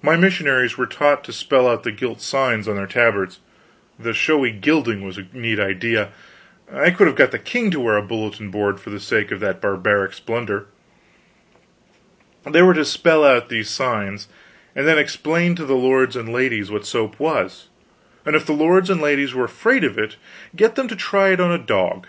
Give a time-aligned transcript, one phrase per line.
[0.00, 3.38] My missionaries were taught to spell out the gilt signs on their tabards
[3.98, 6.10] the showy gilding was a neat idea,
[6.72, 9.40] I could have got the king to wear a bulletin board for the sake of
[9.40, 10.68] that barbaric splendor
[12.44, 14.26] they were to spell out these signs
[14.74, 17.68] and then explain to the lords and ladies what soap was;
[18.24, 20.16] and if the lords and ladies were afraid of it,
[20.56, 22.06] get them to try it on a dog.